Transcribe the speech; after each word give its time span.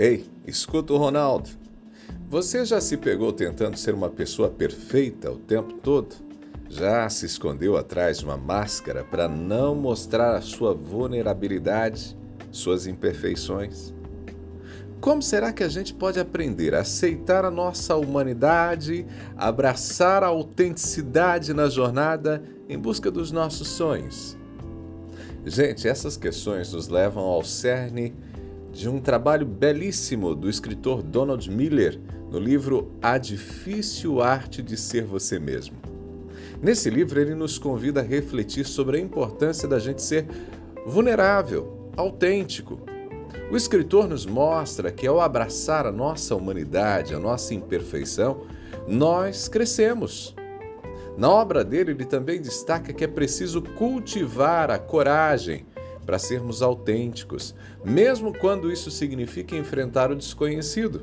Ei, 0.00 0.24
escuta 0.46 0.94
o 0.94 0.96
Ronaldo. 0.96 1.50
Você 2.30 2.64
já 2.64 2.80
se 2.80 2.96
pegou 2.96 3.34
tentando 3.34 3.76
ser 3.76 3.92
uma 3.92 4.08
pessoa 4.08 4.48
perfeita 4.48 5.30
o 5.30 5.36
tempo 5.36 5.74
todo? 5.74 6.16
Já 6.70 7.06
se 7.10 7.26
escondeu 7.26 7.76
atrás 7.76 8.20
de 8.20 8.24
uma 8.24 8.38
máscara 8.38 9.04
para 9.04 9.28
não 9.28 9.74
mostrar 9.74 10.34
a 10.34 10.40
sua 10.40 10.72
vulnerabilidade, 10.72 12.16
suas 12.50 12.86
imperfeições? 12.86 13.92
Como 15.02 15.20
será 15.20 15.52
que 15.52 15.62
a 15.62 15.68
gente 15.68 15.92
pode 15.92 16.18
aprender 16.18 16.74
a 16.74 16.80
aceitar 16.80 17.44
a 17.44 17.50
nossa 17.50 17.94
humanidade, 17.94 19.04
abraçar 19.36 20.24
a 20.24 20.28
autenticidade 20.28 21.52
na 21.52 21.68
jornada 21.68 22.42
em 22.70 22.78
busca 22.78 23.10
dos 23.10 23.30
nossos 23.30 23.68
sonhos? 23.68 24.34
Gente, 25.44 25.86
essas 25.86 26.16
questões 26.16 26.72
nos 26.72 26.88
levam 26.88 27.24
ao 27.24 27.44
cerne 27.44 28.14
de 28.72 28.88
um 28.88 29.00
trabalho 29.00 29.44
belíssimo 29.44 30.34
do 30.34 30.48
escritor 30.48 31.02
Donald 31.02 31.50
Miller 31.50 32.00
no 32.30 32.38
livro 32.38 32.92
A 33.02 33.18
Difícil 33.18 34.22
Arte 34.22 34.62
de 34.62 34.76
Ser 34.76 35.04
Você 35.04 35.38
Mesmo. 35.38 35.76
Nesse 36.62 36.88
livro, 36.90 37.20
ele 37.20 37.34
nos 37.34 37.58
convida 37.58 38.00
a 38.00 38.04
refletir 38.04 38.66
sobre 38.66 38.98
a 38.98 39.00
importância 39.00 39.66
da 39.66 39.78
gente 39.78 40.02
ser 40.02 40.26
vulnerável, 40.86 41.90
autêntico. 41.96 42.80
O 43.50 43.56
escritor 43.56 44.06
nos 44.06 44.26
mostra 44.26 44.92
que 44.92 45.06
ao 45.06 45.20
abraçar 45.20 45.86
a 45.86 45.92
nossa 45.92 46.36
humanidade, 46.36 47.14
a 47.14 47.18
nossa 47.18 47.54
imperfeição, 47.54 48.42
nós 48.86 49.48
crescemos. 49.48 50.34
Na 51.16 51.28
obra 51.28 51.64
dele, 51.64 51.90
ele 51.90 52.04
também 52.04 52.40
destaca 52.40 52.92
que 52.92 53.04
é 53.04 53.08
preciso 53.08 53.60
cultivar 53.60 54.70
a 54.70 54.78
coragem 54.78 55.66
para 56.04 56.18
sermos 56.18 56.62
autênticos, 56.62 57.54
mesmo 57.84 58.32
quando 58.32 58.70
isso 58.70 58.90
significa 58.90 59.56
enfrentar 59.56 60.10
o 60.10 60.16
desconhecido. 60.16 61.02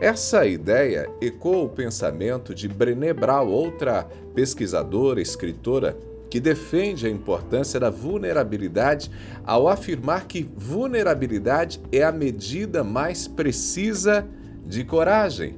Essa 0.00 0.46
ideia 0.46 1.08
ecoa 1.20 1.64
o 1.64 1.68
pensamento 1.68 2.54
de 2.54 2.66
Brené 2.66 3.12
Brown, 3.12 3.48
outra 3.48 4.06
pesquisadora, 4.34 5.20
escritora, 5.20 5.96
que 6.30 6.40
defende 6.40 7.06
a 7.06 7.10
importância 7.10 7.78
da 7.80 7.90
vulnerabilidade 7.90 9.10
ao 9.44 9.68
afirmar 9.68 10.26
que 10.26 10.48
vulnerabilidade 10.56 11.80
é 11.90 12.04
a 12.04 12.12
medida 12.12 12.84
mais 12.84 13.26
precisa 13.26 14.26
de 14.64 14.84
coragem. 14.84 15.56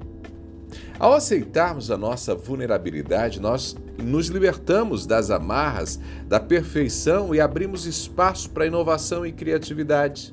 Ao 1.02 1.14
aceitarmos 1.14 1.90
a 1.90 1.98
nossa 1.98 2.32
vulnerabilidade, 2.32 3.40
nós 3.40 3.76
nos 4.00 4.28
libertamos 4.28 5.04
das 5.04 5.32
amarras 5.32 5.98
da 6.28 6.38
perfeição 6.38 7.34
e 7.34 7.40
abrimos 7.40 7.86
espaço 7.86 8.48
para 8.50 8.68
inovação 8.68 9.26
e 9.26 9.32
criatividade. 9.32 10.32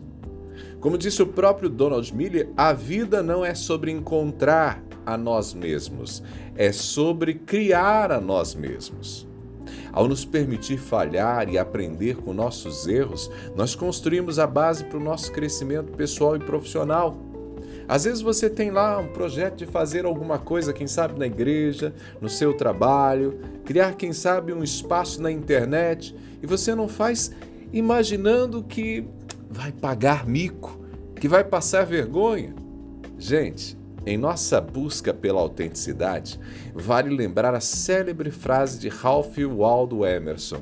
Como 0.80 0.96
disse 0.96 1.24
o 1.24 1.26
próprio 1.26 1.72
Donald 1.72 2.16
Miller, 2.16 2.52
a 2.56 2.72
vida 2.72 3.24
não 3.24 3.44
é 3.44 3.56
sobre 3.56 3.90
encontrar 3.90 4.80
a 5.08 5.18
nós 5.18 5.56
mesmos, 5.56 6.22
é 6.56 6.72
sobre 6.72 7.34
criar 7.34 8.12
a 8.12 8.22
nós 8.22 8.54
mesmos. 8.54 9.28
Ao 9.92 10.08
nos 10.08 10.24
permitir 10.24 10.78
falhar 10.78 11.50
e 11.50 11.58
aprender 11.58 12.18
com 12.18 12.32
nossos 12.32 12.88
erros, 12.88 13.32
nós 13.56 13.74
construímos 13.74 14.38
a 14.38 14.46
base 14.46 14.84
para 14.84 15.00
o 15.00 15.04
nosso 15.04 15.32
crescimento 15.32 15.94
pessoal 15.94 16.36
e 16.36 16.40
profissional. 16.40 17.18
Às 17.90 18.04
vezes 18.04 18.22
você 18.22 18.48
tem 18.48 18.70
lá 18.70 19.00
um 19.00 19.08
projeto 19.08 19.58
de 19.58 19.66
fazer 19.66 20.06
alguma 20.06 20.38
coisa, 20.38 20.72
quem 20.72 20.86
sabe 20.86 21.18
na 21.18 21.26
igreja, 21.26 21.92
no 22.22 22.30
seu 22.30 22.54
trabalho, 22.54 23.40
criar, 23.66 23.96
quem 23.96 24.14
sabe, 24.14 24.54
um 24.54 24.64
espaço 24.64 25.20
na 25.20 25.32
internet 25.32 26.16
e 26.40 26.46
você 26.46 26.76
não 26.76 26.88
faz 26.88 27.32
imaginando 27.74 28.62
que 28.62 29.08
vai 29.50 29.72
pagar 29.72 30.28
mico, 30.28 30.80
que 31.20 31.28
vai 31.28 31.44
passar 31.44 31.84
vergonha. 31.84 32.54
Gente, 33.18 33.76
em 34.06 34.20
nossa 34.20 34.62
busca 34.62 35.12
pela 35.12 35.42
autenticidade, 35.42 36.40
vale 36.76 37.10
lembrar 37.10 37.56
a 37.56 37.60
célebre 37.60 38.30
frase 38.30 38.78
de 38.78 38.88
Ralph 38.88 39.36
Waldo 39.40 40.06
Emerson: 40.06 40.62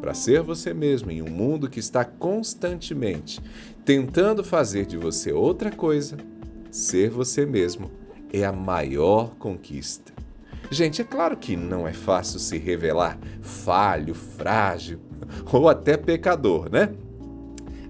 Para 0.00 0.12
ser 0.12 0.42
você 0.42 0.74
mesmo 0.74 1.12
em 1.12 1.22
um 1.22 1.30
mundo 1.30 1.70
que 1.70 1.78
está 1.78 2.04
constantemente 2.04 3.40
tentando 3.84 4.42
fazer 4.42 4.86
de 4.86 4.96
você 4.96 5.30
outra 5.30 5.70
coisa, 5.70 6.16
ser 6.74 7.08
você 7.08 7.46
mesmo 7.46 7.88
é 8.32 8.44
a 8.44 8.50
maior 8.50 9.36
conquista. 9.36 10.12
Gente, 10.68 11.00
é 11.00 11.04
claro 11.04 11.36
que 11.36 11.56
não 11.56 11.86
é 11.86 11.92
fácil 11.92 12.40
se 12.40 12.58
revelar 12.58 13.16
falho, 13.40 14.12
frágil 14.12 14.98
ou 15.52 15.68
até 15.68 15.96
pecador, 15.96 16.68
né? 16.68 16.92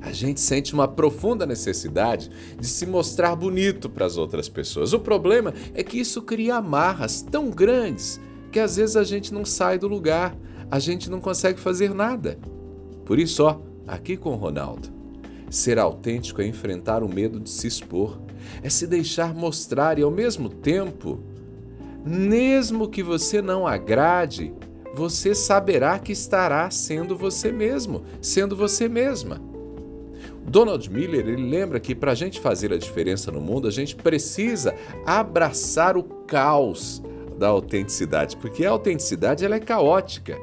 A 0.03 0.12
gente 0.12 0.39
sente 0.39 0.75
uma 0.75 0.87
profunda 0.87 1.47
necessidade 1.47 2.31
de 2.61 2.67
se 2.67 2.84
mostrar 2.84 3.34
bonito 3.34 3.89
para 3.89 4.05
as 4.05 4.19
outras 4.19 4.50
pessoas. 4.50 4.93
O 4.93 5.00
problema 5.00 5.55
é 5.73 5.83
que 5.83 5.99
isso 5.99 6.21
cria 6.21 6.56
amarras 6.56 7.23
tão 7.23 7.49
grandes 7.49 8.21
que 8.53 8.61
às 8.61 8.77
vezes 8.77 8.97
a 8.97 9.05
gente 9.05 9.33
não 9.33 9.47
sai 9.47 9.78
do 9.78 9.89
lugar, 9.89 10.37
a 10.71 10.78
gente 10.78 11.09
não 11.09 11.23
consegue 11.23 11.59
fazer 11.59 11.94
nada. 11.94 12.39
Por 13.06 13.19
isso, 13.19 13.44
ó, 13.44 13.61
aqui 13.87 14.15
com 14.15 14.34
o 14.34 14.37
Ronaldo, 14.37 14.93
ser 15.50 15.78
autêntico 15.78 16.43
é 16.43 16.47
enfrentar 16.47 17.03
o 17.03 17.09
medo 17.09 17.38
de 17.38 17.50
se 17.50 17.66
expor, 17.66 18.19
é 18.62 18.69
se 18.69 18.87
deixar 18.87 19.34
mostrar 19.34 19.99
e, 19.99 20.03
ao 20.03 20.10
mesmo 20.10 20.49
tempo, 20.49 21.21
mesmo 22.05 22.88
que 22.88 23.03
você 23.03 23.41
não 23.41 23.66
agrade, 23.66 24.53
você 24.94 25.34
saberá 25.34 25.99
que 25.99 26.12
estará 26.12 26.71
sendo 26.71 27.16
você 27.16 27.50
mesmo, 27.50 28.05
sendo 28.21 28.55
você 28.55 28.88
mesma. 28.88 29.41
Donald 30.47 30.91
Miller 30.91 31.27
ele 31.27 31.49
lembra 31.49 31.81
que 31.81 31.94
para 31.94 32.12
a 32.12 32.15
gente 32.15 32.38
fazer 32.38 32.72
a 32.72 32.76
diferença 32.76 33.32
no 33.32 33.41
mundo, 33.41 33.66
a 33.66 33.71
gente 33.71 33.97
precisa 33.97 34.75
abraçar 35.06 35.97
o 35.97 36.03
caos 36.03 37.03
da 37.38 37.49
autenticidade, 37.49 38.37
porque 38.37 38.65
a 38.65 38.71
autenticidade 38.71 39.44
ela 39.44 39.56
é 39.56 39.61
caótica 39.61 40.38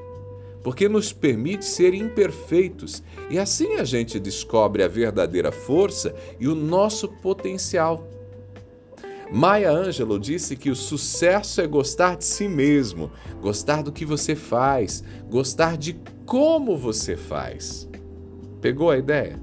porque 0.64 0.88
nos 0.88 1.12
permite 1.12 1.66
ser 1.66 1.94
imperfeitos 1.94 3.04
e 3.30 3.40
assim 3.40 3.76
a 3.76 3.84
gente 3.84 4.20
descobre 4.20 4.84
a 4.84 4.88
verdadeira 4.88 5.52
força 5.52 6.14
e 6.40 6.48
o 6.48 6.56
nosso 6.56 7.08
potencial. 7.08 8.08
Maya 9.32 9.72
Angelou 9.72 10.20
disse 10.20 10.58
que 10.58 10.70
o 10.70 10.76
sucesso 10.76 11.62
é 11.62 11.68
gostar 11.68 12.18
de 12.18 12.26
si 12.26 12.50
mesmo, 12.50 13.10
gostar 13.42 13.82
do 13.82 13.92
que 13.92 14.06
você 14.06 14.36
faz, 14.36 15.04
gostar 15.30 15.78
de 15.78 15.98
como 16.26 16.76
você 16.76 17.16
faz. 17.16 17.88
Pegou 18.60 18.92
a 18.92 18.98
ideia? 18.98 19.40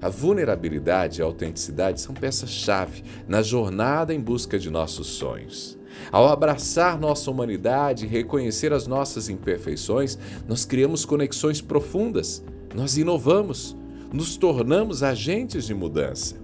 A 0.00 0.10
vulnerabilidade 0.10 1.20
e 1.20 1.22
a 1.22 1.24
autenticidade 1.24 2.02
são 2.02 2.14
peças-chave 2.14 3.02
na 3.26 3.40
jornada 3.40 4.12
em 4.12 4.20
busca 4.20 4.58
de 4.58 4.70
nossos 4.70 5.06
sonhos. 5.06 5.77
Ao 6.10 6.26
abraçar 6.28 6.98
nossa 6.98 7.30
humanidade 7.30 8.04
e 8.04 8.08
reconhecer 8.08 8.72
as 8.72 8.86
nossas 8.86 9.28
imperfeições, 9.28 10.18
nós 10.46 10.64
criamos 10.64 11.04
conexões 11.04 11.60
profundas, 11.60 12.42
nós 12.74 12.96
inovamos, 12.96 13.76
nos 14.12 14.36
tornamos 14.36 15.02
agentes 15.02 15.66
de 15.66 15.74
mudança. 15.74 16.36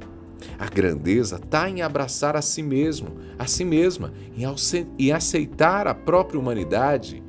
A 0.58 0.66
grandeza 0.66 1.36
está 1.36 1.68
em 1.70 1.80
abraçar 1.80 2.36
a 2.36 2.42
si 2.42 2.62
mesmo, 2.62 3.08
a 3.38 3.46
si 3.46 3.64
mesma, 3.64 4.12
em 4.98 5.12
aceitar 5.12 5.86
a 5.86 5.94
própria 5.94 6.38
humanidade 6.38 7.22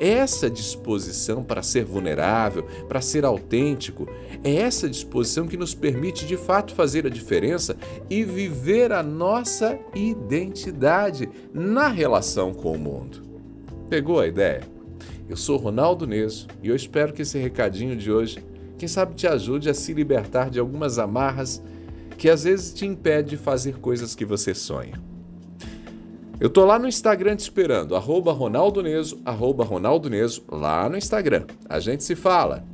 essa 0.00 0.50
disposição 0.50 1.42
para 1.42 1.62
ser 1.62 1.84
vulnerável, 1.84 2.64
para 2.88 3.00
ser 3.00 3.24
autêntico, 3.24 4.08
é 4.44 4.56
essa 4.56 4.88
disposição 4.88 5.46
que 5.48 5.56
nos 5.56 5.74
permite 5.74 6.26
de 6.26 6.36
fato 6.36 6.74
fazer 6.74 7.06
a 7.06 7.10
diferença 7.10 7.76
e 8.10 8.22
viver 8.22 8.92
a 8.92 9.02
nossa 9.02 9.78
identidade 9.94 11.28
na 11.52 11.88
relação 11.88 12.52
com 12.52 12.72
o 12.72 12.78
mundo. 12.78 13.22
Pegou 13.88 14.20
a 14.20 14.26
ideia? 14.26 14.62
Eu 15.26 15.36
sou 15.36 15.56
Ronaldo 15.56 16.06
Neso 16.06 16.46
e 16.62 16.68
eu 16.68 16.76
espero 16.76 17.14
que 17.14 17.22
esse 17.22 17.38
recadinho 17.38 17.96
de 17.96 18.12
hoje, 18.12 18.44
quem 18.76 18.86
sabe, 18.86 19.14
te 19.14 19.26
ajude 19.26 19.70
a 19.70 19.74
se 19.74 19.94
libertar 19.94 20.50
de 20.50 20.60
algumas 20.60 20.98
amarras 20.98 21.62
que 22.18 22.28
às 22.28 22.44
vezes 22.44 22.74
te 22.74 22.84
impede 22.84 23.30
de 23.30 23.36
fazer 23.38 23.78
coisas 23.78 24.14
que 24.14 24.26
você 24.26 24.54
sonha. 24.54 25.00
Eu 26.38 26.50
tô 26.50 26.66
lá 26.66 26.78
no 26.78 26.86
Instagram 26.86 27.36
te 27.36 27.40
esperando, 27.40 27.96
arroba 27.96 28.32
Ronaldo 28.32 28.82
Neso, 28.82 29.18
arroba 29.24 29.64
Ronaldo 29.64 30.10
Neso, 30.10 30.44
lá 30.50 30.86
no 30.88 30.98
Instagram. 30.98 31.46
A 31.66 31.80
gente 31.80 32.04
se 32.04 32.14
fala. 32.14 32.73